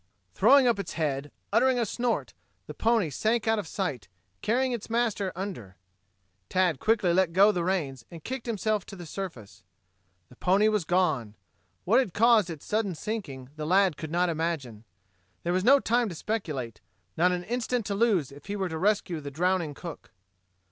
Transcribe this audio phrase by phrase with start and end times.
[0.33, 2.33] Throwing up its head, uttering a snort,
[2.65, 4.07] the pony sank out of sight,
[4.41, 5.75] carrying its master under.
[6.49, 9.61] Tad quickly let go the reins and kicked himself to the surface.
[10.29, 11.35] The pony was gone.
[11.85, 14.85] What had caused its sudden sinking the lad could not imagine.
[15.43, 16.81] There was no time to speculate
[17.15, 20.09] not an instant to lose if he were to rescue the drowning cook.